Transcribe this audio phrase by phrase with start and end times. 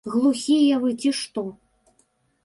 [0.13, 1.43] Глухія вы, ці што?